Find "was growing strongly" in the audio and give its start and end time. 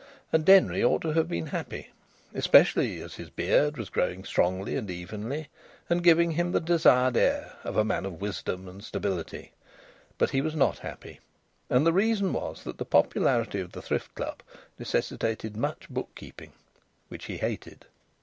3.77-4.75